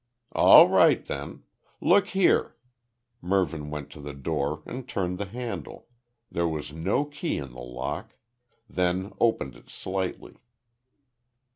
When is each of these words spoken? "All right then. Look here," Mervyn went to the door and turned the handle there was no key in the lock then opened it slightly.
"All 0.31 0.67
right 0.67 1.05
then. 1.05 1.43
Look 1.79 2.07
here," 2.07 2.55
Mervyn 3.21 3.69
went 3.69 3.91
to 3.91 4.01
the 4.01 4.15
door 4.15 4.63
and 4.65 4.89
turned 4.89 5.19
the 5.19 5.25
handle 5.25 5.85
there 6.31 6.47
was 6.47 6.73
no 6.73 7.05
key 7.05 7.37
in 7.37 7.51
the 7.51 7.59
lock 7.59 8.15
then 8.67 9.13
opened 9.19 9.55
it 9.55 9.69
slightly. 9.69 10.37